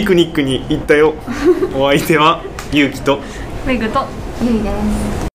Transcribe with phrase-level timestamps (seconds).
[0.00, 1.12] ピクニックに行ったよ。
[1.76, 3.20] お相手はゆうきと。
[3.66, 4.06] メグと。
[4.42, 5.28] ゆいです。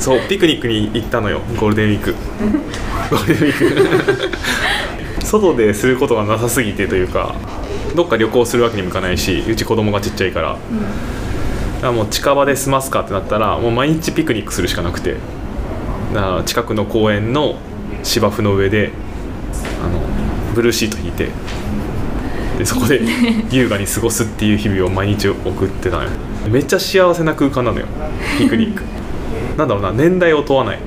[0.00, 1.40] そうピクニックに行ったのよ。
[1.60, 2.16] ゴールデンウィーク。
[3.14, 4.30] ゴールデンウィー
[5.20, 5.22] ク。
[5.24, 7.36] 外ですることがなさすぎてというか
[7.98, 15.16] どっか旅行するわけにもいかないしうち子供がちっちゃいから、だからもう近場で済ますかってなったらもう毎日ピクニックするしかなくて。
[16.14, 17.56] だから近くの公園の
[18.02, 18.92] 芝生の上で
[19.84, 20.00] あの
[20.54, 21.28] ブルーシート引いて
[22.56, 23.02] でそこで
[23.50, 26.10] 優雅に過ごすっていう日々を毎日送ってたのよ。
[26.48, 27.86] めっちゃ幸せな空間なのよ
[28.38, 28.84] ピクニック。
[29.56, 30.78] なんだろうな年代を問わない。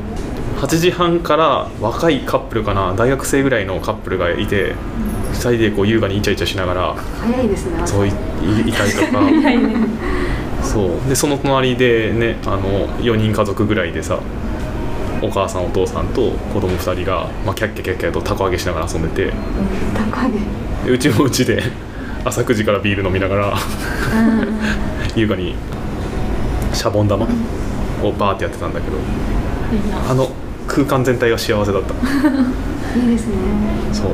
[0.62, 4.76] 8時半から若いカップルかな大学生ぐらいのカップルがいて2
[5.50, 9.22] 人でこう優雅にイチャイチャしながら早いですねそういいいたりとか。
[10.64, 11.10] そう。
[11.10, 14.20] でその隣でねあの4人家族ぐらいでさ
[15.22, 19.34] お母さんお父さんと子供2人が、まあ、キャッキャキャッキャとたこ揚げしながら遊んでて。
[19.94, 21.62] 高いでうちもうちで
[22.24, 23.58] 朝9時からビール飲みながら
[25.16, 25.56] 優雅に
[26.74, 27.28] シャボン玉
[28.04, 28.98] をバーってやってたんだけど
[30.10, 30.30] あの
[30.68, 31.94] 空間全体が幸せだった
[32.96, 33.34] いいですね。
[33.94, 34.12] そう。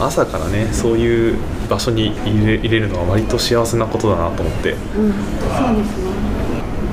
[0.00, 1.36] 朝からねそういう
[1.68, 4.72] 場所に入れ入れるのは割と幸せなことだなと思って。
[4.72, 6.10] うんそうですね。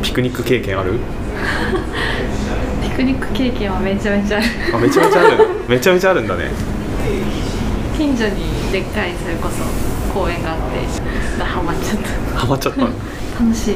[0.01, 0.99] ピクニック経験ある？
[2.83, 4.47] ピクニック経験はめちゃめちゃある。
[4.75, 5.47] あめちゃめちゃある。
[5.67, 6.51] めちゃめちゃあるんだね。
[7.97, 8.31] 近所に
[8.71, 9.63] でっかいそれこそ
[10.19, 10.57] 公園があっ
[11.37, 11.99] てハマっちゃっ
[12.35, 12.81] ハマっちゃった
[13.39, 13.75] 楽しい。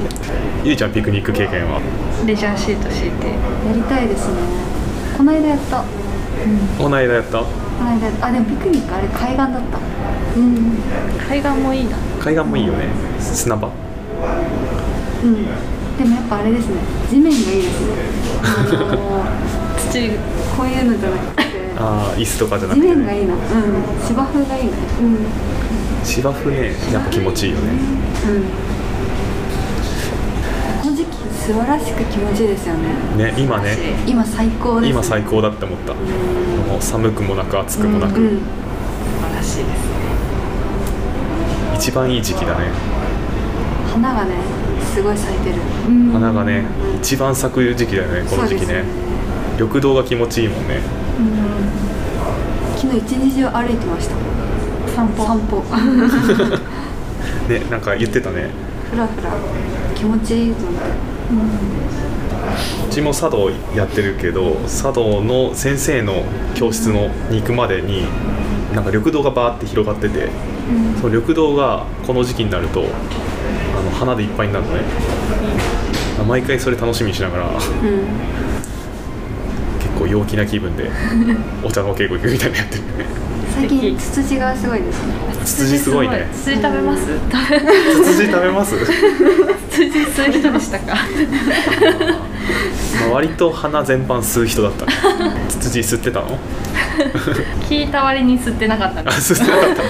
[0.64, 1.80] ゆいちゃんピクニック経験は？
[2.26, 3.28] レジャーシート敷いて。
[3.28, 3.34] や
[3.74, 4.34] りたいですね。
[5.18, 5.84] この間やった
[6.78, 7.40] この間やった？
[7.40, 7.46] こ
[7.84, 9.80] の間あでもピクニックあれ海岸だった。
[10.38, 10.78] うん。
[11.28, 11.98] 海岸もいいな。
[12.20, 12.86] 海岸もいいよね。
[13.20, 13.70] 砂場。
[15.24, 15.46] うん。
[15.98, 16.76] でもやっぱあれですね。
[17.10, 17.82] 地面がいいです。
[17.82, 17.88] ね
[18.44, 19.26] あの
[19.92, 20.10] 土
[20.56, 21.44] こういうのじゃなくて。
[21.80, 23.34] ああ椅子とかじゃなく地て、ね、面がいいな。
[23.34, 23.40] うん。
[24.08, 24.70] 芝生がいいな
[25.02, 25.18] うん。
[26.04, 27.64] 芝生ねやっぱ気持ちいいよね。
[28.28, 28.32] う
[28.64, 28.67] ん
[31.48, 32.90] 素晴らしく気持ちいいですよね。
[33.16, 33.78] ね今ね。
[34.06, 35.94] 今最高です、ね、今最高だって思った。
[35.94, 38.28] もう寒くもなく暑くもなく、うん。
[38.28, 38.44] うん素
[39.22, 39.72] 晴らしいですね。
[41.78, 42.66] 一番いい時期だね。
[43.90, 44.36] 花がね
[44.94, 45.56] すごい咲いてる。
[46.12, 46.66] 花がね
[47.00, 48.84] 一番咲く時期だよねこの時期ね。
[48.84, 48.84] ね。
[49.58, 50.82] 緑道が気持ちいいもんね。
[52.76, 54.16] 昨日一日中歩いてました。
[54.94, 55.24] 散歩。
[55.26, 55.64] 散歩。
[57.48, 58.50] ねなんか言ってたね。
[58.92, 59.32] ふらふら。
[59.96, 66.24] 気持ちいいと思ってうちも茶道やってるけど茶道の先生の
[66.56, 68.04] 教室のに行くまでに
[68.74, 70.30] なんか緑道がバーって広がってて、
[71.02, 72.84] その緑道がこの時期になるとあ
[73.82, 74.82] の花でいっぱいになるのね。
[76.28, 77.50] 毎回それ楽しみにしながら
[79.98, 80.90] 構陽気な気分で
[81.64, 82.82] お茶の稽古行くみたいなのやってる。
[82.84, 82.88] ね
[83.58, 85.14] 最近ツツジがすごいですね。
[85.44, 86.28] ツツジすごいね。
[86.32, 88.86] ツツジ食べますツツジ食べます、ツ
[89.72, 90.94] ツジ吸う人でしたか？
[93.02, 94.92] まあ、割と花全般吸う人だったね。
[95.50, 96.38] ツツジ吸ってたの？
[97.68, 99.84] 聞いた割に吸ってなかったあの吸ってなかった。
[99.84, 99.90] の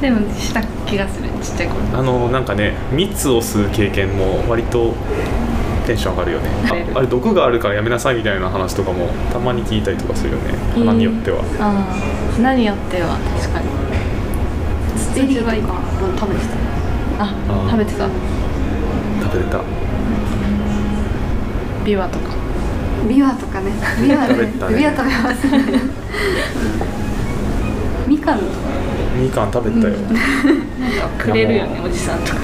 [0.00, 1.98] でもした気がするちっちゃい頃。
[1.98, 4.94] あのなんかね蜜を吸う経験も割と
[5.86, 6.48] テンション上がるよね。
[6.94, 10.54] ああれ毒があるからやめなさいみたいな話とかもたまに聞いたりとかするよね。
[10.74, 11.86] 花によっては、あ
[12.38, 13.66] あ何によっては確かに。
[14.98, 17.24] ツゼリーとかツジはいい食べてた。
[17.24, 17.70] ああー。
[17.70, 18.08] 食べてた。
[19.22, 19.60] 食べれた。
[21.84, 22.30] ビワとか。
[23.08, 23.72] ビワとかね。
[24.00, 24.78] ビワ食べたね。
[24.78, 25.58] ビワ食べますね
[28.06, 28.50] みかんとか。
[29.20, 29.94] みかん食べたよ、
[31.18, 32.38] くれるよねおじさんとか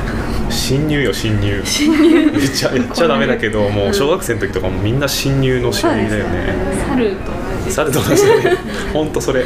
[0.51, 1.63] 侵入よ侵入。
[1.65, 6.55] 言っちゃ言っちゃダメだけどもう小学生の時とかもみんな侵入の侵入だよね。
[6.89, 8.57] 猿と同じ猿と同じだね。
[8.93, 9.45] ほんとそれ。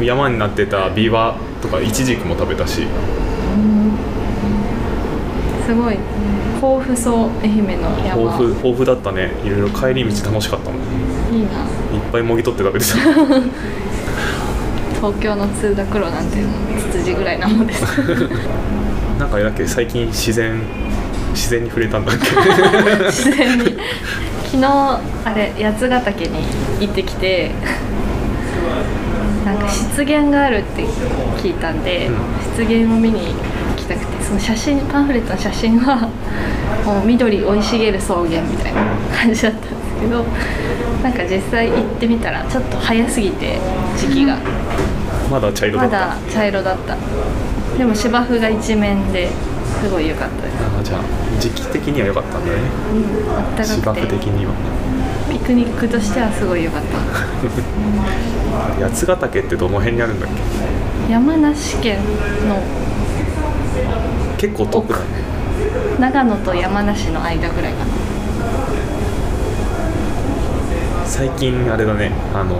[0.00, 2.86] 山になってたビワとかイチジクも食べたし。
[5.66, 5.98] すごい。
[6.56, 8.22] 豊富そう愛媛の山。
[8.22, 9.32] 豊富豊富だったね。
[9.44, 10.80] いろいろ帰り道楽しかったもん。
[10.80, 10.86] いっ
[11.40, 11.50] いいな
[12.12, 12.94] ぱいもぎ取って食べてた。
[15.04, 16.38] 東京の通学路なんて
[16.92, 17.84] ツツジぐらいなもんです
[19.34, 20.60] あれだっけ最近自然
[21.32, 22.24] 自然に触れたんだっけ。
[23.10, 23.64] 自然に。
[24.44, 24.66] 昨日
[25.24, 26.38] あれ八ヶ岳に
[26.80, 27.50] 行ってきて
[29.44, 30.84] なんか湿原があるって
[31.42, 32.08] 聞いたんで、
[32.54, 33.34] 湿原を見に行
[33.76, 36.08] きたくてその写真パンフレットの写真は
[36.86, 40.22] もう緑生い茂る草原みたいな感じだったんですけど
[41.02, 43.58] なんか実際行ってみたらちょっと早すぎて
[43.98, 44.38] 時期が。
[45.28, 45.98] まだ茶色だった。
[45.98, 46.96] まだ茶色だった
[47.78, 49.28] でも芝生が一面で
[49.82, 50.54] すごい良かったです。
[50.80, 52.58] あじゃあ時期的には良かったんだね。
[52.92, 54.18] うんあった芝生かくて。
[54.18, 54.52] 的には。
[55.30, 56.98] ピクニックとしてはすごい良かった。
[58.88, 60.28] 八ヶ岳ってどの辺にあるんだっ
[61.08, 61.12] け？
[61.12, 61.98] 山梨県
[62.48, 62.62] の
[64.38, 65.04] 結構遠くだね
[65.98, 67.90] 長野と山梨の間ぐらいかな。
[71.04, 72.56] 最近あれだねあの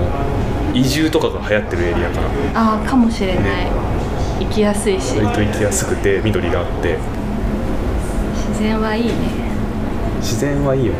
[0.74, 2.20] 移住とかが流行ってるエリアか
[2.54, 3.68] らああかもしれない、ね
[4.40, 5.16] 行きやすいし。
[5.16, 6.98] 割と行きやすくて緑があって。
[8.48, 9.12] 自然はいいね。
[10.20, 10.98] 自然はいいよね。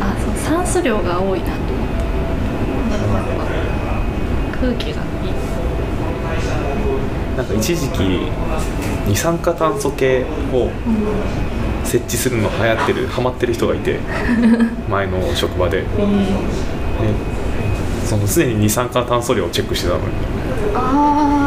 [0.00, 2.00] あそう酸素量が多いなと思って
[4.60, 5.10] 空気がいい。
[7.36, 8.00] なんか一時期
[9.06, 10.70] 二酸化炭素計を
[11.84, 13.98] 設置するの流行ってるハマってる人がいて
[14.88, 15.86] 前の職場で、で
[18.04, 20.06] その常に二酸化炭素量をチェックしてたのよ
[20.74, 21.39] ああ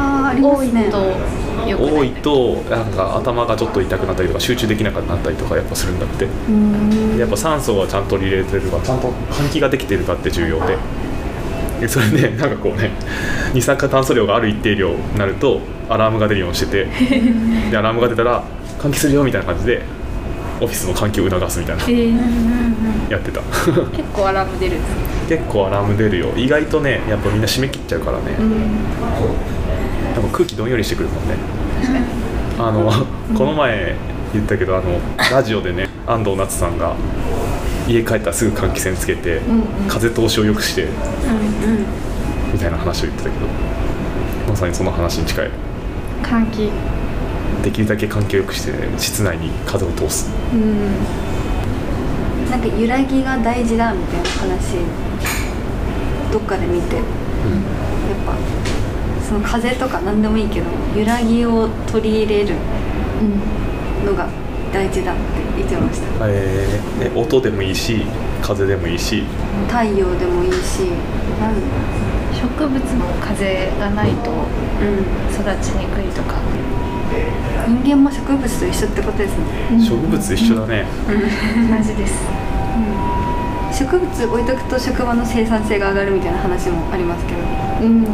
[0.43, 0.73] 多いと
[1.65, 6.25] 多いとなんか頭がちょっと痛くなったりとか集中できなくなったりとかやっぱするんだって。
[6.25, 7.17] うん。
[7.17, 10.77] やっぱ酸素はちゃんと入れてるかちゃんと換気ができてるかって重要で。
[11.79, 12.91] でそれでなんかこうね
[13.53, 15.59] 二酸化炭素量がある一定量になると
[15.89, 16.85] アラームが出るようにしてて。
[17.71, 18.43] でアラームが出たら
[18.79, 19.83] 換気するよみたいな感じで
[20.61, 21.83] オフィスの換気を促すみたいな。
[21.83, 23.11] えー。
[23.11, 23.41] やってた。
[23.41, 24.77] 結構アラーム出る
[25.27, 26.27] 結構アラーム出るよ。
[26.35, 28.23] 意外とねやっぱみんな締め切っちゃうからね、
[30.13, 31.35] でも空気どんよりしてくるもんね。
[32.59, 32.91] あの、
[33.35, 33.95] この前
[34.33, 34.99] 言ったけどあの
[35.31, 36.95] ラジオでね安藤夏さんが
[37.87, 39.87] 家帰ったらすぐ換気扇つけて、んうん。
[39.87, 41.85] 風通しを良くしてうんうん。
[42.53, 43.47] みたいな話を言ってたけど
[44.47, 45.49] まさにその話に近い。
[46.21, 46.69] 換気。
[47.63, 50.29] できるだけ換気を良くして、室内に風を通す。
[50.53, 50.91] うん。
[52.51, 54.77] なんか揺らぎが大事だみたいな話
[56.31, 56.95] どっかで見て。
[56.97, 57.03] やっ
[58.25, 58.33] ぱ
[59.27, 62.55] その風とか何でもいいけど揺らぎを取り入れる
[63.21, 64.27] うんのが
[64.73, 65.21] 大事だって
[65.57, 66.27] 言ってました。
[66.27, 68.01] えーね音でもいいし
[68.41, 69.23] 風でもいいし。
[69.67, 70.89] 太陽でもいいし
[71.39, 71.53] なん
[72.33, 76.35] 植物も風がないとうん育ちにくいとか。
[77.67, 79.79] 人間も植物と一緒ってことですね。
[79.79, 82.25] 植物一緒だね、同じです。
[83.71, 87.39] 植物置いとくと職場の生産性が上がるみたいな話もありますけど、
[87.83, 88.05] うん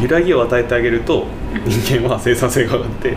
[0.00, 1.26] 揺らぎを与えてあげると
[1.66, 3.16] 人間は生産性が上がって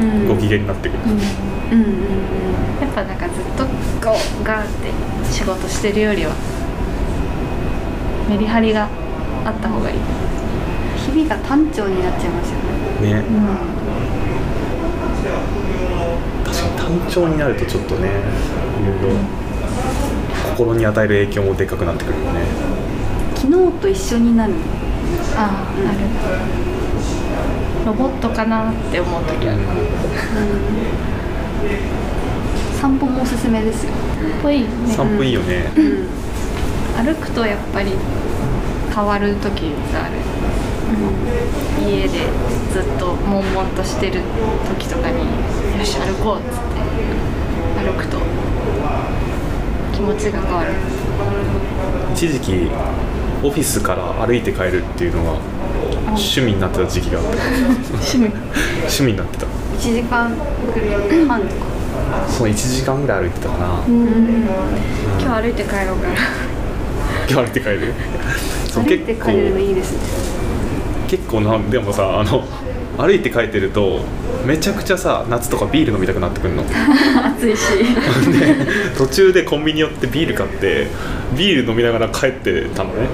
[0.00, 0.28] うん。
[0.28, 2.02] ご機嫌になってくる、うんうんうん
[2.82, 4.90] やっぱなんかずっとこうガーって
[5.32, 6.32] 仕事してるよりは
[8.28, 8.88] メリハリが
[9.46, 9.98] あった方がいい。
[10.98, 12.58] 日々が単調になっちゃいますよ
[13.00, 13.22] ね。
[13.22, 13.24] ね。
[16.44, 19.18] 確かに単調になるとちょっとねいろいろ
[20.50, 22.40] 心に与える影響もでかくなってくるよね。
[23.36, 24.52] 昨日と一緒になる
[25.36, 25.98] ああ、ある。
[27.86, 29.58] ロボットかなって思う時ある
[32.80, 33.92] 散歩もおすすめですよ、
[34.42, 34.68] ぽいね。
[34.88, 36.06] 散歩いいよね、うん。
[37.04, 37.92] 歩くとやっぱり
[38.94, 40.14] 変わる時がある。
[41.80, 42.08] 家で
[42.72, 44.20] ずっと悶々としてる
[44.68, 45.18] 時とかに
[45.78, 46.62] よし歩こうっつって
[47.84, 48.18] 歩くと
[49.92, 50.74] 気持ちが変わる。
[52.12, 52.70] 一時期
[53.42, 55.32] オフィスから歩いて帰るっていうのが
[56.08, 57.30] 趣味になってた時期があって。
[57.92, 58.26] 趣味。
[58.80, 59.46] 趣味になってた。
[59.46, 60.30] 1時間
[61.26, 61.72] 半とか。
[62.28, 63.96] そう1時間ぐらい歩いてたかな、今
[65.18, 66.14] 日歩いて帰ろうかな。
[67.28, 67.94] 今日歩いて帰る？
[68.74, 69.98] 歩いて結構帰れるのいいですね。
[71.08, 72.44] 結構なでもさあの
[72.98, 74.00] 歩いて帰ってると
[74.46, 76.62] めちゃくちゃさ夏とかビール飲みたくなってくるの？
[76.68, 76.74] で
[77.24, 77.62] 暑いし。
[78.98, 80.88] 途中でコンビニ寄ってビール買って
[81.36, 83.06] ビール飲みながら帰ってたのね、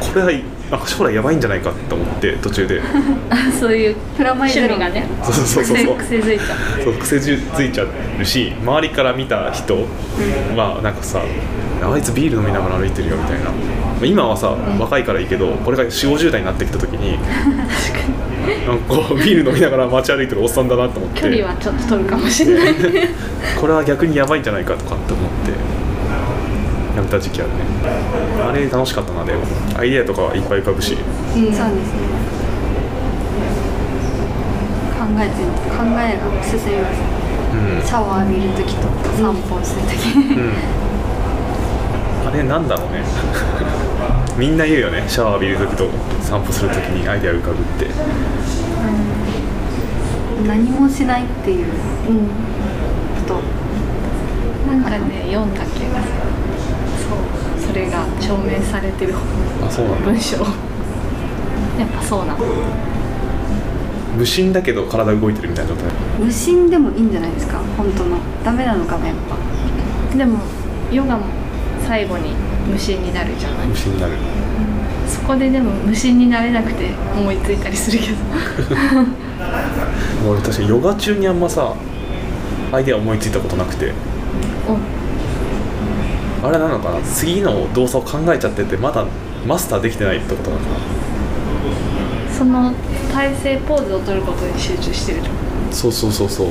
[0.00, 0.30] これは
[0.70, 2.80] なんか将来やばいんじゃないかって思って途中で。
[3.58, 4.78] そういうプラマイゼロ。
[4.78, 5.06] がね。
[5.22, 5.96] そうそうそうそう。
[5.96, 6.44] 癖癖づいた。
[6.84, 7.84] そう癖づいちゃ
[8.20, 9.86] うし周りから見た人
[10.56, 11.20] はなんかさ
[11.82, 13.44] あいつビール飲みながら歩いてるよみたいな。
[13.44, 13.50] ま
[14.02, 17.18] あ今はさ、若いからいいけどこれが4 5 0代になってきた時に
[18.66, 21.20] なんかビール飲みながら街歩いてるおっさんだなと思って。
[21.22, 22.74] 距離はちょっと取るかもしれない。
[23.60, 25.50] これは逆にやばいんじゃないかとかって思って
[26.96, 27.56] やめた時期あるね。
[28.42, 29.42] あれ楽しかったなでも。
[29.78, 30.96] アイデアとかはいっぱい浮かぶし。
[30.96, 31.64] そうですね。
[34.94, 35.34] 考えて
[35.68, 37.14] 考えが進みます。
[37.54, 38.82] うん、シャワー浴びるときと
[39.16, 40.50] 散歩するとき、うん、
[42.26, 43.04] あれなんだろうね
[44.36, 45.04] みんな言うよね。
[45.08, 45.88] シャワー浴びる時と
[46.20, 47.86] 散歩する時にアイデア浮かぶって。
[50.46, 51.66] 何もしないっていう。
[52.08, 52.26] うん。
[52.26, 52.32] こ
[53.28, 53.40] と。
[54.70, 56.02] なんかね読んだ気が
[56.98, 57.68] そう。
[57.68, 59.14] それが証明されてる。
[59.62, 60.36] あそうなんだ文章。
[60.38, 60.46] やっ
[61.96, 62.38] ぱそうなの。
[64.16, 65.92] 無心だけど体動いてるみたいな状態？
[66.18, 67.58] 無心でもいいんじゃないですか？
[67.76, 68.18] 本当の。
[68.44, 70.16] ダメなのかなやっぱ。
[70.16, 70.40] でも
[70.92, 71.24] ヨガも
[71.86, 72.34] 最後に
[72.70, 73.68] 無心になるじゃない？
[73.68, 74.12] 無心になる。
[75.08, 78.14] そこででも無心になれなくて思いついたりするけど。
[80.30, 81.74] 俺確かにヨガ中にあんまさ
[82.72, 83.92] アイデア思いついたことなくて。
[86.42, 86.46] お。
[86.48, 87.00] あれなのかな？
[87.02, 89.04] 次の動作を考えちゃっててまだ
[89.46, 90.68] マスターできてないってことなのか
[92.36, 92.72] その
[93.12, 95.28] 体勢ポーズを取ることに集中してるな
[95.70, 96.48] そうそうそうそう。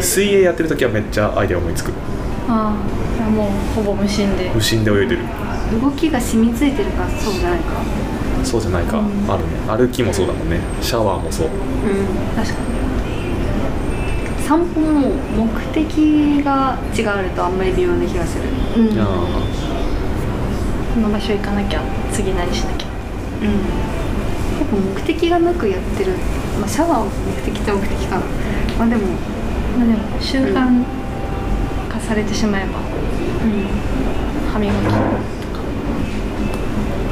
[0.00, 1.92] 水泳やってる時はめっちゃアイデア思いつく
[2.48, 2.74] あ
[3.26, 4.50] あもうほぼ無心で。
[4.54, 5.22] 無心で泳いでる。
[5.80, 7.64] 動きが染みついてるからそうじゃないか。
[8.44, 9.30] そうじゃないか、うん。
[9.30, 9.50] あるね。
[9.68, 10.60] 歩きもそうだもんね。
[10.80, 11.46] シャワーもそう。
[11.46, 11.52] うん。
[12.36, 12.54] 確か
[14.46, 18.44] 散歩も目的が違うとあんまり微妙な気がする。
[18.82, 19.00] にうん。
[19.00, 19.06] あ
[20.94, 21.80] この場所行かなきゃ
[22.12, 22.88] 次何しなきゃ。
[23.42, 23.48] うん。
[24.58, 26.12] 結構目的がなくやってる、
[26.60, 27.10] まあ、シャワーを目
[27.50, 28.16] 的っちゃ目的か。
[28.16, 28.22] な
[28.78, 29.02] まあでも
[29.78, 30.54] まあでも習慣。
[30.54, 31.01] 化
[32.06, 32.78] されてしまえば。
[32.78, 33.66] うん。
[34.52, 34.76] 歯磨き。
[34.76, 35.32] ー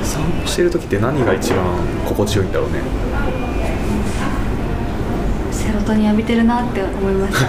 [0.04, 1.64] 散歩してる時って何が一番
[2.06, 2.80] 心地よいんだろうね。
[5.52, 7.48] セロトニン浴びてるなって思いました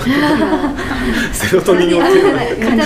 [1.34, 2.08] セロトニンをビ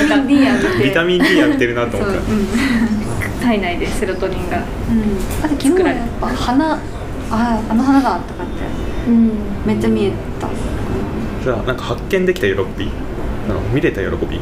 [0.07, 0.83] タミン D 浴びて。
[0.83, 3.45] ビタミン D やってるなと思った。
[3.45, 4.63] 体内でセロトニンがうん、
[5.43, 9.09] あと昨日はやっぱ花ああの花だとかって。
[9.09, 9.31] うん。
[9.65, 10.47] めっちゃ見えた。
[11.43, 12.89] じゃあなんか発見できた喜び
[13.47, 14.39] なんか見れた喜び？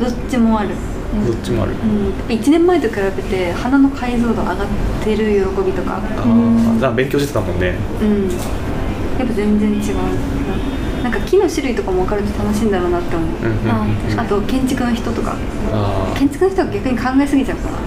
[0.00, 4.56] どっちもある、どっちもある、うん、やっぱ1年前と比べて花の解像度上がっ
[5.04, 6.02] てる喜びとか。
[6.16, 6.76] あうん。
[6.76, 7.76] あじゃあ勉強してたもんね。
[8.00, 8.28] うん。
[9.18, 9.94] やっぱ全然違う。
[11.02, 14.20] ななんか木の種類とかも分かると楽しいんだろうなって思う、うんうんうんうん。
[14.20, 15.36] あと建築の人とか。
[15.72, 17.78] あ建築の人は逆に考えすぎちゃうかな。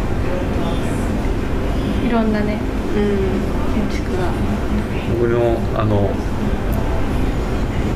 [2.07, 2.59] いろんなね
[2.95, 3.89] うん。
[3.89, 4.31] 建築が。
[5.19, 6.09] 僕のあの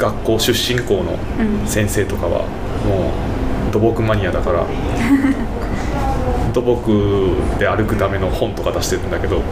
[0.02, 1.02] 学校出身校の
[1.40, 1.68] うん。
[1.68, 2.40] 先生とかは
[2.88, 3.12] も
[3.70, 4.66] う土木マニアだから
[6.54, 9.44] 土木で歩くための本とか出してるんだけどうん。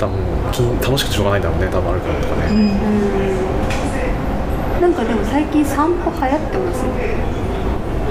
[0.00, 0.16] 多分
[0.52, 2.68] き楽しくてしょうがないんだろうね多分歩くのとかね、うん
[4.80, 6.84] なんかでも最近散歩流行ってます？
[6.84, 6.92] よ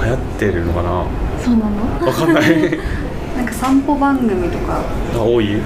[0.03, 1.05] 流行ってるのかな？
[1.41, 2.05] そうなの？
[2.05, 2.43] わかんない。
[3.37, 4.81] なんか散歩番組とか、
[5.15, 5.55] あ多い？
[5.55, 5.61] うん、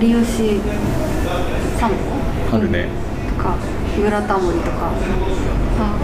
[0.00, 0.58] 有吉
[1.78, 2.56] 散歩？
[2.56, 2.86] あるね、
[3.36, 3.54] とか
[3.96, 4.92] ブラタモリとか。
[5.78, 5.96] あ。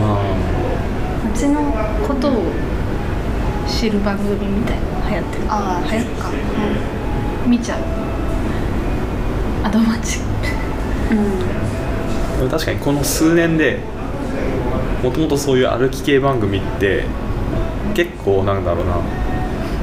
[0.00, 0.46] ま
[1.30, 1.60] 街の
[2.06, 2.42] ことを
[3.68, 5.44] 知る番組みたいなの流行ってる。
[5.48, 6.30] ああ流行っか。
[7.46, 7.80] 見ちゃう。
[9.64, 10.20] アドマチ
[12.40, 13.78] うん、確かにこの数年で
[15.02, 17.04] もともとそういう歩き系番組って
[17.94, 19.00] 結構なんだろうな。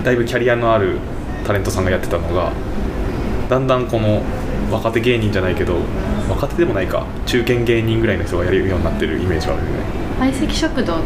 [0.04, 1.00] だいぶキャリアのある
[1.46, 2.52] タレントさんがやってたのが
[3.50, 4.22] だんだんこの
[4.72, 5.78] 若手芸人じゃないけど
[6.30, 9.80] 若手でもないか中堅芸人ぐらいの人がやるようになってるイメージはあるよね。
[10.20, 11.04] 相席食堂の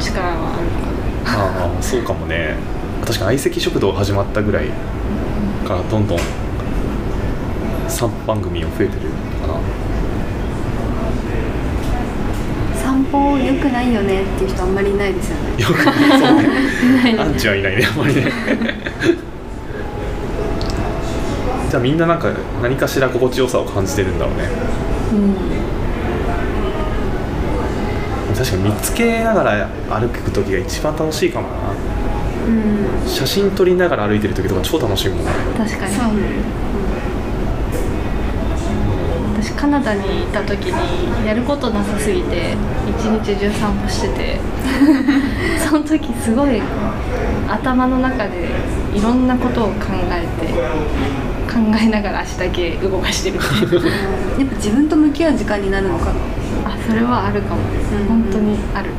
[0.00, 1.66] 力はあるのかな。
[1.66, 2.56] ああそうかもね。
[3.04, 4.66] 確かに相席食堂始まったぐらい
[5.66, 6.18] からどんどん
[7.88, 9.60] 3番組を増えてるのかな。
[12.74, 15.62] 散歩良くないよねっていう人あんまりいないですよね。
[15.62, 15.94] よくそう
[17.12, 17.16] ね。
[17.20, 18.32] アンチはいないねあんまりね
[21.70, 24.48] じゃあみんななんか何かしら心地よさを感じてるんだろうね。
[28.36, 31.54] 確かに見つけながら歩く時が一番楽しいかもな。
[32.48, 33.08] うん。
[33.08, 35.30] 写真撮りながら歩いてる時とか超楽しいもんね。
[35.56, 35.94] 確かに。
[35.94, 36.06] そう。
[39.40, 42.56] 私カナダにいた時にやることなさすぎて
[42.88, 44.40] 一日中散歩してて
[45.64, 46.60] その時すごい
[47.48, 48.48] 頭の中で
[48.92, 49.72] いろんなことを考
[50.10, 51.29] えて考
[51.78, 53.36] えながら足だけ動かしてる。
[53.36, 53.44] やっ
[54.48, 56.12] ぱ自分と向き合う時間になるのかな？
[56.72, 58.06] あそれはあるかも、うん。
[58.06, 58.90] 本当にある。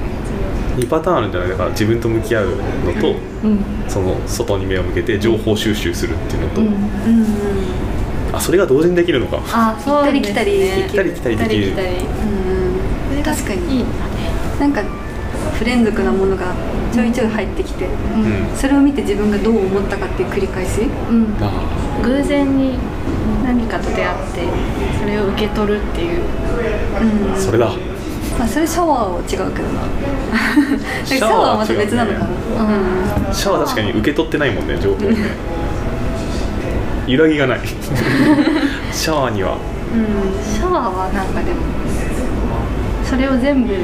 [0.77, 1.49] 2パターンあるんじゃない？
[1.49, 2.49] だから自分と向き合う
[2.85, 3.59] のとうん。
[3.87, 6.67] その外に目を向けて情報収集するっていうのと、うん。
[6.67, 6.81] うんうん
[8.33, 9.41] あそれが同時にできるのか。
[9.51, 10.21] あそうですね。
[10.21, 10.81] 行ったり来たりできる。
[10.83, 11.67] 行ったり来たりできる。
[11.67, 13.23] んうん。
[13.23, 13.79] 確かに。
[13.79, 13.85] いい
[14.59, 14.81] なんか
[15.61, 16.55] 不連続なものが
[16.91, 18.23] ちょいちょい入ってきて、うん。
[18.23, 20.81] うんそれを見て自分がどう思ったかっていう繰り返し。
[20.81, 21.37] うん。
[21.39, 21.51] あ
[22.03, 22.79] 偶然に
[23.43, 24.41] 何かと出会って
[24.99, 26.23] それを受け取るっていう。
[26.99, 27.31] うん。
[27.31, 27.71] あそれだ。
[28.39, 29.81] まあそれシャワーは違うけどな。
[31.05, 32.25] シャワーはまた別なのかな。
[32.25, 33.33] うん。
[33.33, 35.17] シャワー確かに受け取ってないもんね情報をね
[37.05, 37.59] 揺らぎがない。
[38.91, 39.57] シャワーには。
[39.93, 40.43] うん。
[40.43, 41.61] シャワーはなんかでも
[43.03, 43.75] それを全部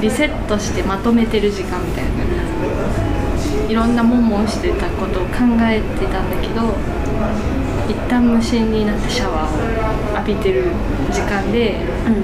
[0.00, 2.10] リセットしてまとめてる時間みたいな。
[3.68, 6.74] いろんなもんもんしてたことを考えてたんだけど
[7.86, 10.64] 一旦無心になってシャワーを浴びてる
[11.12, 12.14] 時間でうん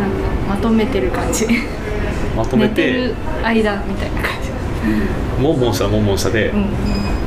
[0.00, 0.16] なんか
[0.48, 1.46] まとめてる感じ。
[2.36, 2.92] まとめて？
[2.92, 4.50] る間みたいな感じ。
[5.40, 6.66] モンモンしたらモンモンしたで、うん。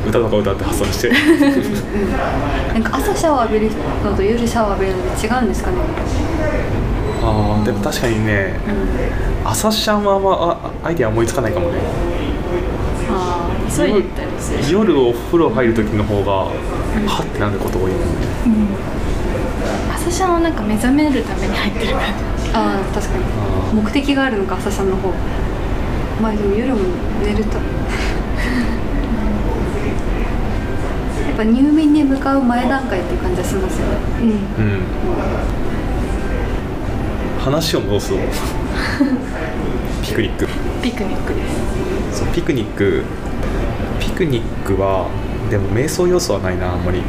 [0.10, 1.10] 歌とか歌って発散して。
[2.74, 3.72] なんか朝シャワー浴びる
[4.03, 5.77] のと夜シャワー浴びるので違うんですかね？
[7.27, 8.60] あーでも確かにね
[9.44, 9.50] うん。
[9.50, 10.32] 朝シャンはあんま
[10.84, 11.79] あアイデア思いつかないかもね。
[13.10, 14.63] あ急いで行ったりする。
[14.63, 16.51] し夜お風呂入る時の方がは
[17.24, 18.00] ってなること多いもん。
[18.00, 18.05] ね
[19.94, 22.05] 朝シャンはなんか目覚めるために入ってる感ー。
[22.53, 23.24] あー確かに。
[23.82, 25.10] 目的があるのか朝シャンの方。
[26.22, 26.79] まあでも夜も
[27.24, 27.58] 寝ると。
[31.27, 33.98] やっぱ入眠に向かう前段階っていう感じはしますよね。
[34.22, 34.29] じうん。
[34.29, 34.36] うん
[37.45, 38.15] 話を戻すと
[40.01, 40.47] ピクニック。
[40.81, 41.47] ピクニックで
[42.11, 42.19] す。
[42.19, 43.03] そうピクニック。
[43.99, 45.07] ピクニックは
[45.51, 47.03] でも瞑想要素はないなあんまり。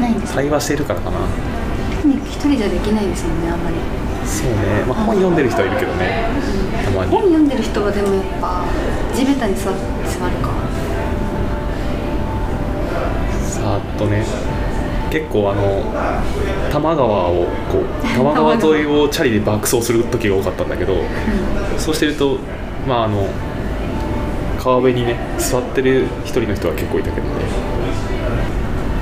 [0.00, 0.32] ないんです。
[0.32, 1.18] か会話してるからかな。
[1.90, 3.76] ピクニック一人じゃできないですもんねあんまり。
[4.26, 6.26] そうね、まあ、本読んでる人はいるけどね。
[6.84, 7.10] たまに。
[7.12, 8.64] 本読んでる人はでもやっぱ
[9.14, 9.76] 地べたに座座る
[10.42, 10.50] か。
[13.46, 14.26] さーっとね
[15.12, 15.84] 結構あの
[16.70, 20.94] 多摩川をこう 多摩川沿いをチャリで爆走する時が多かったんだけど
[21.76, 22.38] そうしてると
[22.88, 23.26] まああの
[24.58, 27.32] 川辺にね座ってる一人の人は結構いたけどね。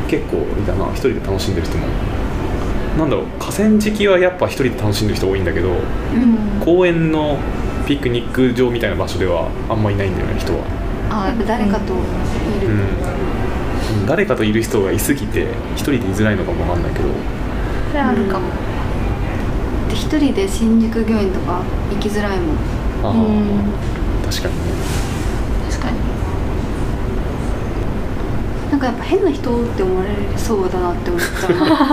[0.09, 1.87] 結構いたな一人で楽しんでる人も。
[2.99, 6.65] なんだろう河川敷はやっぱ一人で楽しんでる人多いんだけどうん。
[6.65, 7.39] 公園の
[7.87, 10.65] ピクニック場みたいな場所ではあんまいないんだよね人は、
[11.11, 11.97] あやっぱ誰かとい
[12.61, 12.87] る、うん、
[14.07, 17.09] 誰かといる人がいすぎて一人でいづらいのかもわかんないけど。
[17.91, 18.47] それあるかも。
[19.89, 22.57] で一人で新宿御苑とか行きづらいもん。
[23.03, 23.19] ああ、うん
[24.29, 24.61] 確かにね。
[25.71, 25.99] 確かに。
[28.71, 31.49] なんかやっぱ変な人って思われそうだなって思った。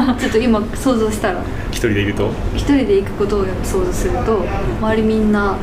[0.06, 1.42] ら ちょっと今想像したら。
[1.72, 2.30] 一人でいると？
[2.56, 4.46] 一人で行くことをやっぱ想像すると
[4.82, 5.56] 周りみんな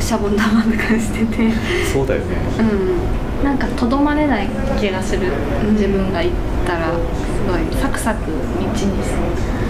[0.00, 1.52] シャボン玉な感じてて。
[1.92, 2.26] そうだよね。
[2.58, 4.48] うんなんかとどまれない
[4.80, 5.28] 気がする。
[5.66, 6.32] うん自分が行っ
[6.66, 6.96] たらす
[7.46, 8.72] ごいサクサク道に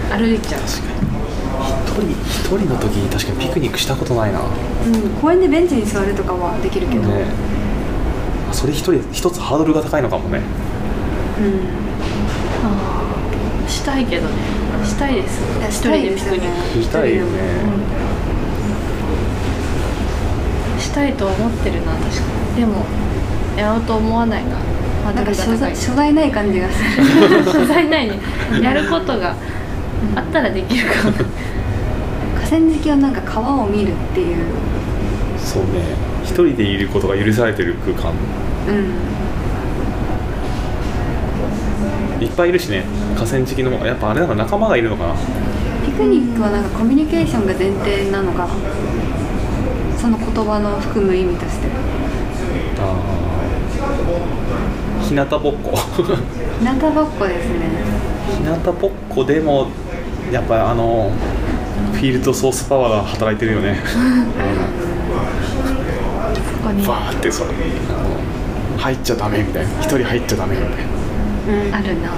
[0.09, 0.61] 歩いちゃう。
[0.61, 2.15] 確かに一
[2.47, 4.39] 人一人の時に確かにピクニックしたことないな。
[4.39, 4.45] ね
[4.87, 7.03] うん、公園でベンチに座るとかはできるけど、
[8.51, 10.41] それ一人一つハードルが高いのかもね。
[11.39, 11.45] うん。
[12.65, 14.33] あーしたいけどね。
[14.85, 15.41] したいです。
[15.69, 17.29] 一したいで人でピクニすよねッしたいよね。
[20.75, 22.21] クしたいと思ってるな確か
[22.55, 22.61] に。
[22.61, 22.85] でも
[23.59, 24.55] やろうと思わないな
[25.03, 27.03] ハードなんか所ルが高い在所在ない感じがする。
[27.51, 28.19] 所在ないね。
[28.61, 29.35] やることが
[30.15, 31.13] あったらできるかも。
[32.35, 34.37] 河川敷はなんか川を見るっていう。
[35.37, 35.69] そうね。
[36.23, 38.13] 一人でいることが許されてる空間。
[38.67, 38.71] う
[42.21, 42.23] ん。
[42.23, 42.83] いっぱいいるしね。
[43.15, 45.13] 河川敷のやっぱあれなんか仲間がいるのかな。
[45.85, 48.43] ピクニックはなんかコミュニケーションが前提なのか。
[48.43, 48.49] な
[49.97, 51.67] その言葉の含む意味として。
[52.79, 53.28] あー
[55.01, 55.77] 日向ぼっこ。
[55.97, 57.69] 日向ぼっこですね。
[58.37, 59.67] 日向ぼっこでも
[60.31, 61.11] やっぱあの
[61.93, 63.97] フィールドソースパワーが働いてるよね、そ
[66.63, 66.85] こに。
[66.85, 67.47] バーってさあ
[68.73, 69.69] の入っちゃダメみたいな。
[69.79, 70.77] 一人入っちゃダメみたいな。
[70.77, 71.75] うん。
[71.75, 72.09] あるな。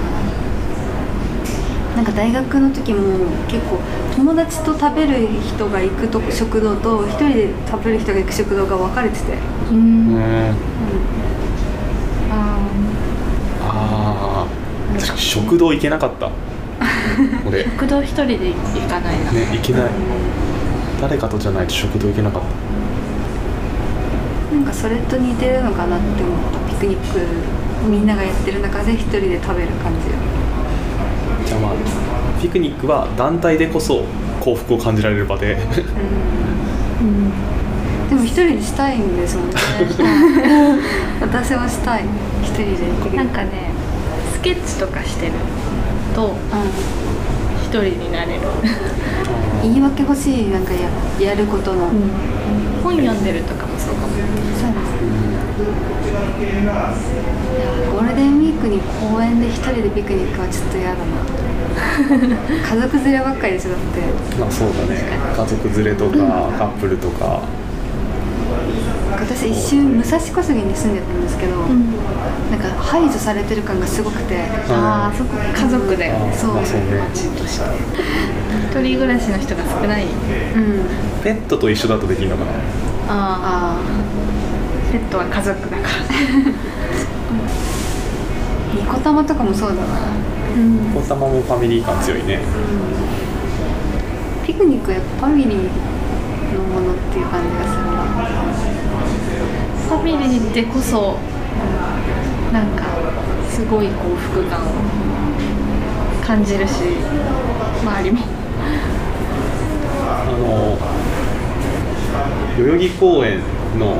[1.95, 3.77] なんか大学の時も結構
[4.15, 9.37] 友達と食べる人が行くとこ食堂と一人で食べる人が行く食堂が分かれてて、
[9.71, 10.55] うんうん
[12.31, 12.59] あ
[13.63, 16.29] ああ確かに食堂行けなかった。
[17.77, 19.83] 食堂一人で行かないな、ね行けない。
[21.01, 22.41] 誰かとじゃないと食堂行けなかっ
[24.49, 24.55] た。
[24.55, 27.19] なんかそれと似てるのかなって思ったピクニック
[27.89, 31.71] みんながやってる中で一人で食べる感じじゃあまあ
[32.41, 34.03] ピクニックは団体でこそ
[34.41, 35.53] 幸福を感じられる場で。
[35.53, 38.09] うん。
[38.09, 39.55] でも一人でしたいんですもんね。
[41.21, 42.03] 私はしたい。
[42.43, 42.75] 一人
[43.11, 43.71] でなんかね
[44.41, 45.33] スケッチとかしてる
[46.15, 46.33] とう
[47.63, 48.43] 一人になれる、ん、
[49.61, 51.91] 言い訳欲しいなんかややることの、
[52.81, 54.07] 本読んでるとかもそうかも。
[54.07, 54.97] そうです。
[56.41, 56.65] い
[57.61, 61.05] やゴールデンウィークに公園で一人でピクニックはちょっと嫌だな。
[62.67, 64.01] 家族連ればっかりでしょだって。
[64.39, 65.03] まあそうだね。
[65.37, 66.17] 家族連れとか
[66.57, 67.41] カップルとか
[69.21, 76.11] 私一瞬武蔵小杉に住んでたんですけど、なんか排除されてる感がすごくてああそこ家族で。
[76.11, 76.55] あーそう。
[76.55, 76.99] まあそうね。
[77.09, 77.65] 街として
[78.71, 80.05] 一人暮らしの人が少ない。
[80.05, 80.11] うん。
[81.23, 82.51] ペットと一緒だとできるのかな？
[82.51, 82.55] あ
[83.09, 83.81] ああ
[84.91, 85.89] ペットは家族だから。
[88.73, 89.81] ニコ玉とかもそうだな。
[90.55, 90.97] うん。
[90.97, 92.39] お玉もファミリー感強いね。
[94.45, 95.55] ピクニックはやっぱファミリー
[96.53, 98.50] のものっていう感じがするな
[99.87, 101.17] ファミリーでこそ
[102.51, 102.85] なんか
[103.49, 104.65] すごい幸福感を
[106.25, 106.73] 感じるし
[107.81, 108.19] 周りも。
[110.13, 110.77] あの
[112.57, 113.39] 代々木公園
[113.79, 113.97] の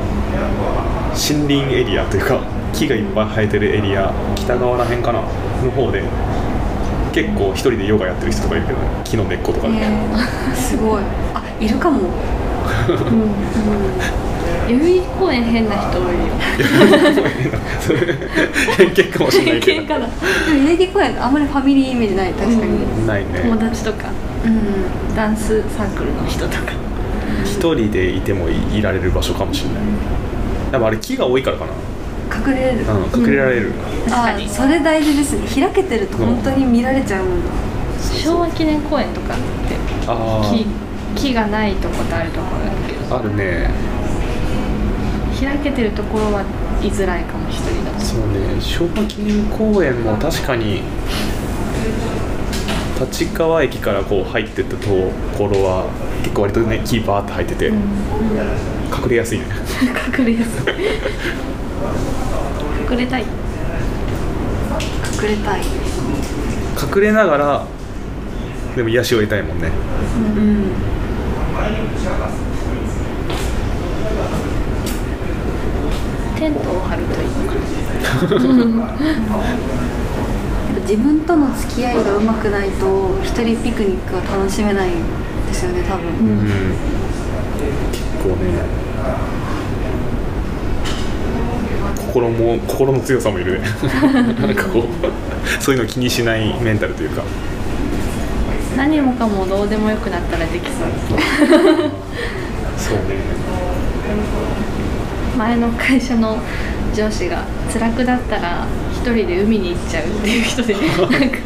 [1.14, 2.40] 森林エリアというか
[2.72, 5.26] 木がいっぱい生えてるエリア北側らへんかなの
[5.70, 6.02] 方で
[7.12, 11.02] 結構一人でヨガやってる人とかいるけどね木の根っことかで、えー、すごい。
[11.34, 12.08] あいるかも
[14.68, 16.10] 代々木公園変な人多いよ。
[18.76, 22.32] 偏見かもしれないけど代々木公園あんまりファミリーイメージない。
[22.32, 23.06] 確かに。
[23.06, 23.40] ないね。
[23.40, 24.10] 友達とか。
[24.44, 25.14] うん。
[25.14, 26.72] ダンスサークルの人とか。
[27.44, 29.82] 一人でいてもいいられる場所かもしれない。
[30.72, 31.72] やっぱあれ木が多いからかな。
[32.34, 33.72] 隠れれる、うん隠れられる、
[34.06, 35.46] あ確かにそれ大事ですね。
[35.46, 37.50] 開けてると本当に見られちゃうもんだ、
[38.00, 39.42] 昭和記念公園とかって
[40.06, 40.66] あ木
[41.14, 43.16] 木がないとことあるところだけど。
[43.16, 43.68] ああるね
[45.44, 46.44] 開けてるところは
[46.82, 48.00] 居づらいかも一人だと。
[48.00, 50.82] そうね昭和記念公園も確かに
[53.00, 54.88] 立川駅からこう入ってったと
[55.36, 55.86] ころは
[56.22, 57.74] 結構割とね木バーって入ってて、隠
[59.08, 59.46] れやすいね。
[60.16, 60.72] 隠れやすい。
[62.88, 63.22] 隠れたい。
[63.22, 63.28] 隠
[65.28, 65.62] れたい。
[66.94, 67.66] 隠れながら
[68.76, 69.70] でも癒しを得たいもんね。
[70.36, 70.72] うん
[76.42, 77.54] テントを張るといいのか
[80.80, 84.94] 自分との付き合いがうまくないと一人ピクニックは楽しめないん
[85.46, 86.40] ですよね多分、うん。
[87.92, 88.82] 結構ね。
[92.08, 93.68] 心も心の強さもいるね。
[94.42, 94.84] なんかこう
[95.62, 97.22] そういうの気にしないメンタルというか。
[98.76, 100.88] 何もかもどうでもよくなったらできそう。
[102.76, 103.14] そうね
[105.36, 106.38] 前の会社の
[106.94, 107.42] 上司が
[107.72, 111.36] 辛くなったら一人で海に行っちゃうっていう人で なんか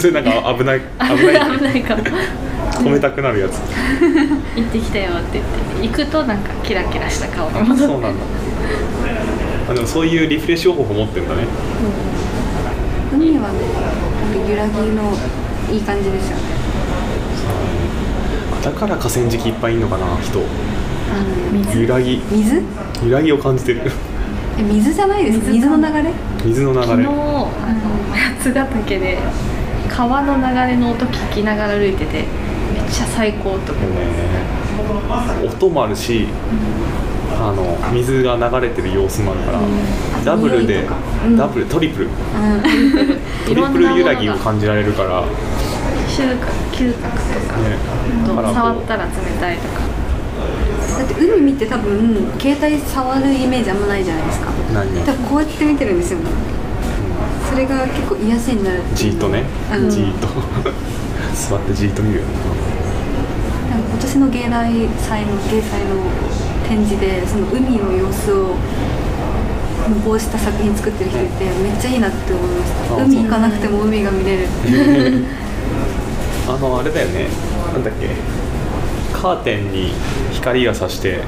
[0.00, 1.56] それなんか危ない 危危なない。
[1.56, 2.02] い危ないかも。
[2.72, 3.58] 止めたくなるやつ。
[4.56, 5.40] 行ってきたよって
[5.80, 7.82] 言って行くとなんかキラキラした顔に戻って。
[7.84, 8.24] そうなんだ。
[9.70, 11.42] あでもそういうリフレッシュ方法持ってんだね。
[13.12, 15.12] 海はねなんか揺らぎの
[15.72, 16.42] いい感じですよね。
[18.64, 20.38] だから河川敷いっぱいいんのかな人
[21.52, 21.82] 水？
[21.82, 22.20] 揺らぎ。
[22.30, 22.62] 水？
[23.04, 23.90] 揺らぎを感じてる。
[24.58, 25.46] え水じゃないですか？
[25.46, 26.12] 水水の流れ？
[26.44, 26.86] 水の流れ。
[26.86, 27.14] 昨日あの
[28.12, 29.18] 八ヶ岳で
[29.88, 32.26] 川の流れの音聞きながら歩いててめっ
[32.90, 36.26] ちゃ最高と思ってね音もあるし
[37.34, 39.60] あの水が流れてる様子もあるから、
[40.24, 40.86] ダブルで
[41.26, 41.36] うん。
[41.36, 42.06] ダブルトリプル。
[42.06, 42.12] うん。
[43.46, 45.26] トリプル揺らぎを感じられるから、ね、
[46.08, 46.38] 収穫
[46.72, 47.58] 嗅覚とか、
[48.28, 49.80] だからこう触ったら冷たいとか
[50.98, 54.50] だって海見て多分携帯触るイメージあんまないじゃないですか。
[54.72, 55.04] 何？
[55.04, 56.30] 多分こうやって見てるんですよね。
[57.50, 58.82] それが結構癒しになる。
[58.94, 59.90] じーっとね、うん。
[59.90, 60.28] じーっと。
[61.34, 62.28] 座ってじーっと見るよね。
[63.70, 65.96] なんか今年の芸大祭の芸祭の
[66.68, 68.54] 展示でその海の様子を
[69.88, 72.94] 模倣した作品作ってる人いてめっちゃいいなって思いました。
[72.94, 74.46] あ海行かなくても海が見れる。
[76.48, 77.28] あのあれだよね。
[77.72, 78.08] なんだっけ
[79.22, 79.92] カーテンに
[80.32, 81.20] 光がさして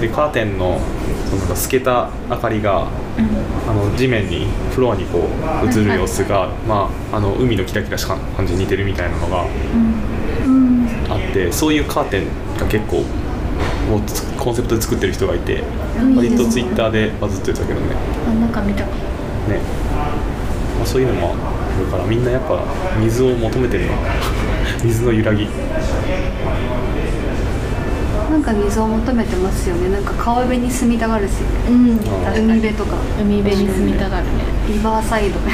[0.00, 0.80] でカーテンの
[1.26, 2.86] そのなんか透けた明かりが、
[3.68, 10.86] あの地面にフロアにこう映る様子が、まあ、あの海のキラキラした感じに似てるみたいなのがうん。
[11.10, 12.26] あってそういうカーテン
[12.58, 13.02] が結構
[13.90, 15.62] もうつコンセプトで作ってる人がいて
[16.16, 17.96] 割とツイッターでバズってたけどね。
[18.28, 18.90] あなんか見たね、
[20.76, 21.34] まあ、そういうのも
[21.76, 22.64] あるからみんなやっぱ
[22.98, 23.92] 水を求めてるの
[24.82, 25.46] 水の揺らぎ。
[28.30, 29.90] なんか水を求めてますよね。
[29.90, 31.32] なんか川辺に住みたがるし。
[31.68, 31.98] うん。
[32.34, 32.96] 海辺とか。
[33.20, 34.30] 海辺に住みたがるね。
[34.68, 35.38] リバーサイド。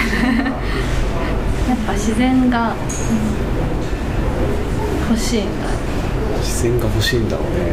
[1.68, 2.74] やっぱ自然が
[5.08, 5.68] 欲しいんだ。
[6.40, 7.72] 自然が欲しいんだろうね。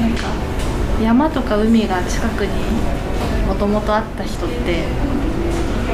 [0.00, 0.24] なんか
[1.02, 2.50] 山とか海が近くに
[3.46, 4.84] もともとあった人って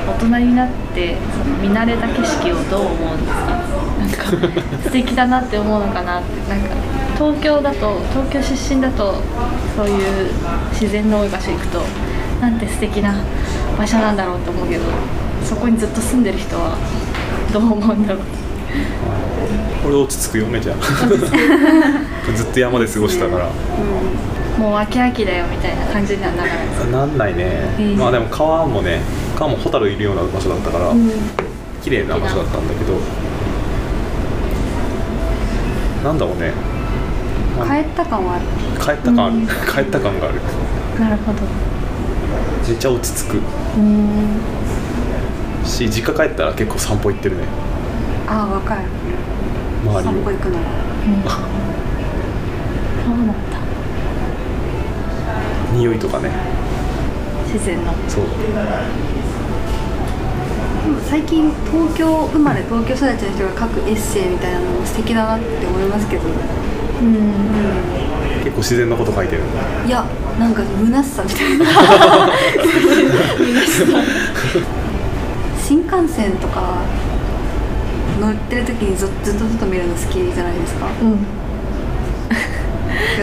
[0.08, 4.36] 大人になってその見慣れた景色をどう思うんですか？
[4.36, 6.50] なんか素敵だなって思うのかなって。
[6.50, 6.74] なんか
[7.16, 9.14] 東京だと東京出身だと
[9.76, 10.28] そういう
[10.72, 11.80] 自然の多い場所行くと
[12.40, 13.14] なんて素敵な
[13.78, 14.82] 場所なんだろうと思うけど
[15.44, 16.74] そこにずっと住んでる人は
[17.52, 18.22] どう思うんだろう
[19.86, 20.74] 俺落ち着くよめちゃ
[22.34, 23.48] ずっと山で過ごしたから
[24.58, 26.90] もう秋秋だよみたいな感じにはならないです。
[26.90, 29.00] なんないね、ーまあでも川もね
[29.36, 31.10] 川もホタルいるような場所だったから、うん。
[31.82, 32.98] 綺麗な場所だったんだけど
[36.04, 36.52] なんだろうね、
[37.58, 38.44] まあ帰った感はある。
[38.78, 39.34] 帰った感ある、
[39.72, 40.40] 帰った感がある。
[41.00, 41.38] なるほど。
[42.68, 43.38] めっちゃ落ち着く。
[43.76, 44.40] うん。
[45.64, 47.44] し実家帰ったら結構散歩行ってるね。
[48.28, 48.82] ああ分かる。
[49.84, 50.02] 周りを。
[50.02, 50.58] 散歩行くの。
[53.04, 53.26] そうなん。
[53.28, 53.32] だ
[55.72, 56.30] 匂いとかね。
[57.52, 57.92] 自然の。
[58.08, 58.24] そう。
[60.82, 66.26] でも最近東京生まれ東京育ちの人が書くエッセイみたいなのも素敵だなって思いますけど、う
[67.04, 67.08] ん。
[68.42, 69.42] 結構自然なこと書いてる。
[69.86, 70.04] いや
[70.38, 71.66] なんか虚しさみたいな。
[75.62, 76.78] 新幹線とか
[78.20, 80.88] 乗ってる時にずずっと外見るの好きじゃないですか。
[81.00, 81.24] うん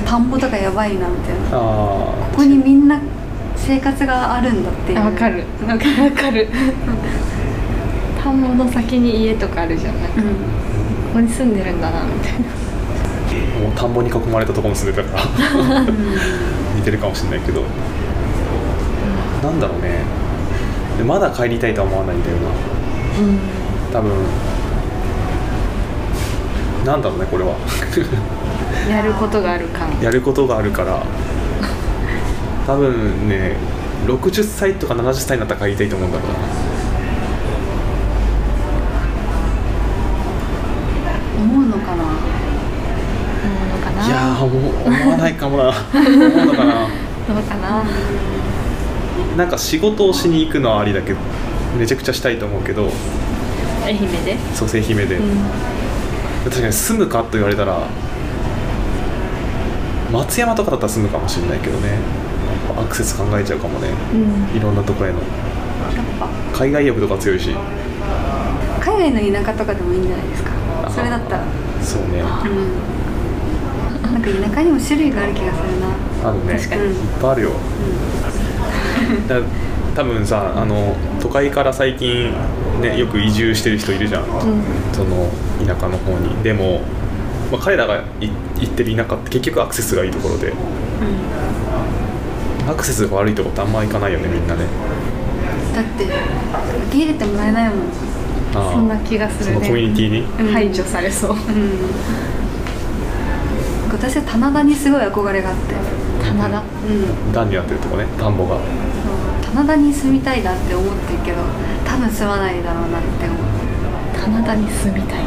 [0.05, 1.49] 田んぼとかやばいなみたいな。
[1.49, 2.99] こあこにみんな
[3.55, 4.99] 生活があるんだっていう。
[4.99, 5.43] あわかる。
[5.67, 6.47] なんかわかる。
[8.21, 10.01] 田んぼの先に家とかあるじゃん。
[10.01, 10.27] なんかうん。
[10.27, 10.33] こ
[11.13, 12.39] こに住んでるんだなみたいな。
[12.39, 15.23] あもう田んぼに囲まれたところに住んでたから。
[16.75, 17.63] 似てるかもしれないけど。
[19.43, 20.03] なんだろうね。
[20.97, 22.43] でまだ帰りたいとは思わないんだよな。
[23.19, 23.39] うん。
[23.93, 24.11] 多分。
[26.85, 27.55] なんだろうねこれは
[28.89, 29.89] やることがある感。
[30.01, 31.03] やることがあるから。
[32.65, 33.55] 多分ね
[34.05, 36.37] 60歳とか70歳になったら帰りたいと思うんだろうな。
[41.41, 42.03] 思うのかな？
[42.03, 42.11] 思
[43.65, 44.07] うのかな？
[44.07, 45.69] いやーもう思わないかもな。
[45.69, 46.87] 思うのかな。
[47.27, 47.83] どうかな？
[49.35, 51.19] なんか仕事をしに行くのはありだけど
[51.77, 52.89] めちゃくちゃしたいと思うけど。
[53.83, 54.37] 愛媛で？
[54.53, 55.37] 蘇生姫で、うん。
[56.43, 57.87] 確かに住むかと言われたら
[60.11, 61.97] 松山とかだったら住むかもしれないけどね。
[62.77, 63.89] アクセス考えちゃうかもね。
[64.13, 64.57] うん。
[64.57, 65.19] いろんなとこへの。
[66.53, 67.55] 海外欲とか強いし。
[68.81, 70.51] 海外の田舎とかでもいいんじゃないですか。
[70.85, 70.89] あ。
[70.89, 71.43] それだったら。
[71.81, 72.21] そうね。
[72.21, 74.11] うん。
[74.13, 76.29] なんか田舎にも種類がある気がするな。
[76.29, 76.53] あるね。
[76.53, 76.81] 確かに。
[76.83, 77.51] いっぱいあるよ。
[79.27, 79.41] だ
[79.95, 82.31] 多分さあの都会から最近
[82.79, 84.29] ねよく移住してる人いるじゃん、うん。
[84.93, 85.29] その
[85.65, 86.43] 田舎の方に。
[86.43, 86.81] でも、
[87.51, 90.53] まあ、彼らがい行ってる田舎って結局アクセスがいいところで。
[92.67, 94.65] アクセスが悪いとこってあんま行かないよねみんなね。
[95.73, 96.13] だって受
[96.91, 97.79] け入れてもらえないもん。
[98.53, 99.55] そんな気がするね。
[99.55, 100.21] そのコミュニティに？
[100.21, 100.53] うん。
[100.53, 101.31] 排除されそう。
[101.31, 101.37] うん。
[103.91, 105.73] 私は棚田にすごい憧れがあって。
[106.23, 106.61] 棚田。
[106.61, 107.33] うん。
[107.33, 108.57] 段になってるとこね田んぼが。
[108.57, 108.65] そう。
[109.55, 111.37] 棚田に住みたいなって思ってるけど
[111.87, 113.39] 多分住まないだろうなって思う。
[114.13, 115.23] 棚田に住みたい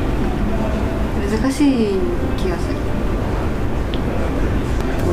[1.32, 1.98] 難しい
[2.36, 2.76] 気がする。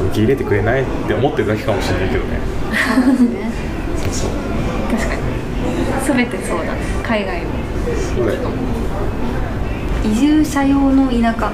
[0.10, 2.39] 受け入れてくれないって思ってるだけかもしれないけどね
[2.93, 3.13] そう。
[3.13, 3.51] ですね
[3.97, 4.29] そうそう。
[4.91, 5.21] 確かに。
[6.05, 7.51] 全てそうだね海外も。
[8.15, 8.39] そうだよ
[10.03, 11.51] 移住者用の田舎。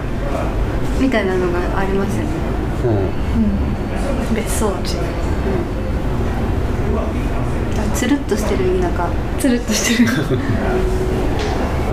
[1.00, 2.30] みたいなのがありますよね。
[2.86, 2.92] うん。
[2.92, 4.96] うん別荘地。
[4.96, 5.02] うん。
[7.94, 9.10] つるっとしてる田舎。
[9.38, 10.10] つるっとしてる。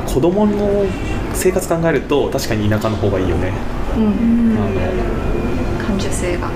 [0.06, 0.86] 子供の
[1.34, 3.52] 生活考えると確かに田舎の方がいいよね、
[3.96, 4.04] うん。
[4.04, 4.66] うんあ
[5.80, 5.86] の。
[5.86, 6.50] 感受性が。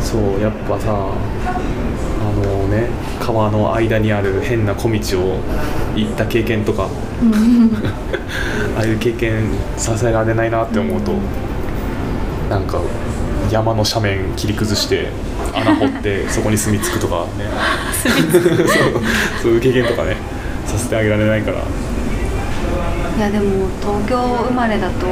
[0.00, 1.08] そうやっぱさ
[2.20, 5.40] あのね川の間にある変な小道を
[5.96, 6.88] 行った経験とか。
[7.22, 7.70] うん。
[8.76, 9.44] ああいう経験
[9.76, 11.12] させられないなって思うと
[12.50, 12.80] なんか
[13.50, 15.08] 山の斜面切り崩して
[15.54, 17.44] 穴掘って そこに住み着くとかね。
[18.02, 19.02] そう
[19.42, 20.16] そういう経験とかね
[20.66, 21.58] させてあげられないから
[23.16, 25.06] いやでも東京生まれだと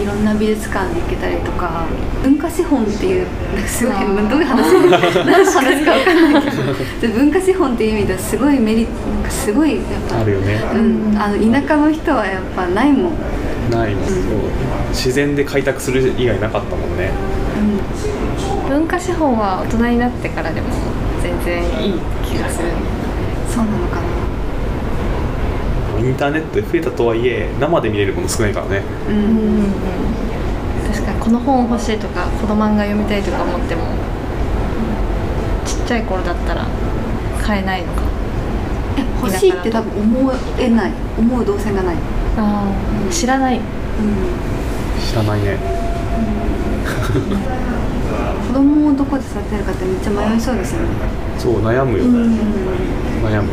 [0.00, 1.84] いろんな美術館に行けたりとか
[2.22, 3.26] 文化資本っていう
[3.66, 14.14] すごいどういう話何の話か分かんないけどで文化資本っていう意味ではすごいメリットなんかすごいやっぱあるよねうん、あの田舎の人はやっぱないもん、うん、ないもん、そう。
[14.90, 17.10] 自然で開拓する以外なかったもんね。
[18.68, 20.68] 文化資本は大人になってからでも
[21.22, 21.92] 全然いい
[22.24, 22.68] 気がする。
[23.48, 23.87] そうなの
[26.08, 28.82] インターネットで増えたとはいえ生で見れるもの少ないからね。
[29.08, 29.68] ううん。
[29.68, 29.72] ん
[30.90, 33.82] 確かにこの本欲しいとかこの漫画読みたいとか思っても
[35.66, 36.66] ちっちゃい頃だったら
[37.42, 38.02] 買えないのか。
[38.96, 40.92] え欲しいって多分思えない。
[41.18, 41.96] 思う動線がない、
[42.38, 42.72] あ
[43.08, 43.58] あ知らない。
[43.58, 43.62] うん、
[45.06, 45.58] 知らないね。
[48.48, 50.88] 子供をどこで育てるかってめっちゃ迷いそうですよね。
[51.38, 52.38] そう悩むよ、うん。
[53.22, 53.50] 悩む。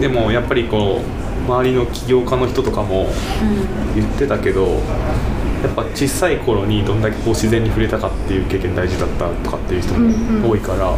[0.00, 3.08] でもやっぱりこう周りの起業家の人とかも
[3.94, 4.80] 言ってたけど
[5.62, 10.42] やっぱ小さい頃にどんだけこう自然に触れたかっていう経験大事だったとかっていう人うんうん。
[10.42, 10.96] も多いから、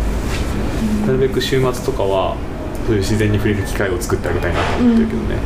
[1.06, 2.36] なるべく週末とかは
[2.86, 5.36] そういう自然に触れる機会を作ってあげたいなと思ってるけどね、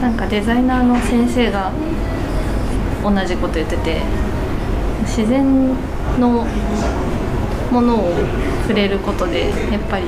[0.00, 1.72] なんかデザイナーの先生が
[3.02, 4.00] 同じこと言ってて
[5.04, 5.68] 自然
[6.18, 6.46] の
[7.70, 8.12] ものを
[8.62, 10.04] 触れることでやっぱり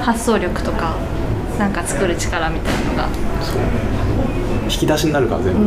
[0.00, 0.96] 発想力とか
[1.58, 3.08] なんか作る力みたいなのが、
[4.64, 5.60] 引き出しになるから全部、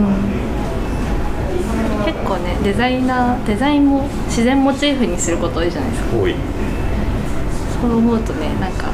[2.05, 6.17] 結構ねデザイナーデザインも自然モチーフにすること多いじゃないですか。
[6.17, 6.35] 多い。
[7.81, 8.89] そう思うとねなんか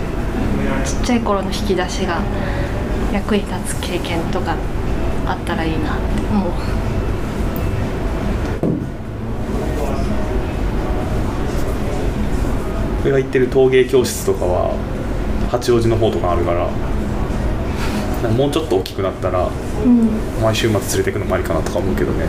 [0.85, 2.21] ちっちゃい頃の引き出しが
[3.11, 4.55] 役に立つ経験とか
[5.25, 6.51] あったらいいなって思う。
[13.03, 14.73] 俺が行ってる陶芸教室とかは
[15.53, 16.67] 八王子の方とかあるから
[18.31, 19.47] もうちょっと大きくなったら
[19.85, 20.09] うん。
[20.41, 22.25] 毎週末連れてくのもありかなとか思うけどね。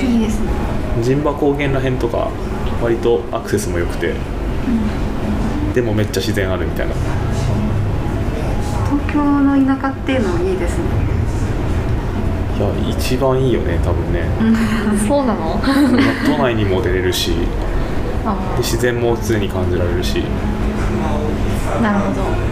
[0.00, 0.14] いいね。
[0.14, 0.48] いいですね。
[1.02, 2.28] 陣馬高原らへんとか
[2.82, 4.14] 割とアクセスも良くて、
[5.74, 6.94] でもめっちゃ自然あるみたいな。
[8.90, 10.84] 東京の田舎っていうのもいいですね。
[12.58, 14.26] いや一番いいよね多分ね。
[15.06, 15.60] そうなの？
[16.26, 17.36] 都内にも出れるしで
[18.26, 20.22] あ自然も常に感じられるし。
[20.22, 20.24] あ
[21.82, 22.22] なるほど。
[22.22, 22.42] うん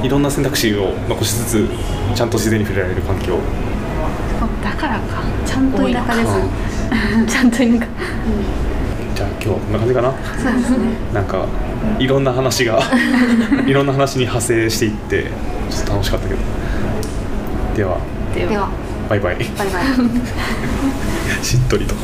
[0.00, 1.68] いろんな選択肢を残しつつ
[2.14, 3.36] ちゃんと自然に触れられる環境。
[4.62, 5.22] だからか。
[5.44, 6.28] ちゃんと田舎です。
[7.18, 7.86] うん ちゃんとなんか
[9.16, 10.12] じゃあ今日はこんな感じかな？
[10.40, 10.76] そうですね。
[11.12, 11.44] なんか
[11.98, 12.80] いろんな話が
[13.66, 15.32] いろんな話に派生していって
[15.68, 16.40] ちょっと楽しかったけど。
[17.76, 17.98] では。
[18.34, 18.68] ででは。
[19.08, 19.36] バイバイ。
[19.36, 19.84] バイバイ。
[21.44, 21.94] しっとりと。